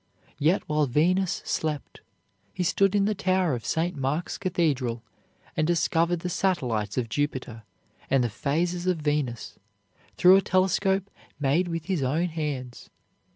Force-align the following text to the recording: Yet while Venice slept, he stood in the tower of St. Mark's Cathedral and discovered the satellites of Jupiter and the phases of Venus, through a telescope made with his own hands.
Yet 0.39 0.63
while 0.67 0.87
Venice 0.87 1.43
slept, 1.45 2.01
he 2.55 2.63
stood 2.63 2.95
in 2.95 3.05
the 3.05 3.13
tower 3.13 3.53
of 3.53 3.63
St. 3.67 3.95
Mark's 3.95 4.39
Cathedral 4.39 5.03
and 5.55 5.67
discovered 5.67 6.21
the 6.21 6.27
satellites 6.29 6.97
of 6.97 7.07
Jupiter 7.07 7.61
and 8.09 8.23
the 8.23 8.27
phases 8.27 8.87
of 8.87 8.97
Venus, 8.97 9.59
through 10.17 10.37
a 10.37 10.41
telescope 10.41 11.07
made 11.39 11.67
with 11.67 11.85
his 11.85 12.01
own 12.01 12.29
hands. 12.29 12.89